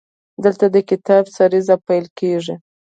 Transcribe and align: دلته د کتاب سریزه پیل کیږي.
دلته 0.43 0.65
د 0.75 0.77
کتاب 0.89 1.23
سریزه 1.35 1.75
پیل 1.87 2.05
کیږي. 2.19 2.55